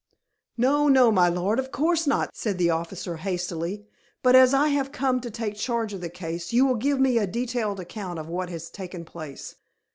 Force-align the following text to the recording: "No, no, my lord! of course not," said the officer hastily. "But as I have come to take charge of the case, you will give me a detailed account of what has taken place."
"No, 0.57 0.87
no, 0.87 1.11
my 1.11 1.29
lord! 1.29 1.59
of 1.59 1.71
course 1.71 2.07
not," 2.07 2.35
said 2.35 2.57
the 2.57 2.71
officer 2.71 3.17
hastily. 3.17 3.85
"But 4.23 4.35
as 4.35 4.51
I 4.51 4.69
have 4.69 4.91
come 4.91 5.21
to 5.21 5.29
take 5.29 5.53
charge 5.53 5.93
of 5.93 6.01
the 6.01 6.09
case, 6.09 6.51
you 6.51 6.65
will 6.65 6.73
give 6.73 6.99
me 6.99 7.19
a 7.19 7.27
detailed 7.27 7.79
account 7.79 8.17
of 8.17 8.27
what 8.27 8.49
has 8.49 8.71
taken 8.71 9.05
place." 9.05 9.57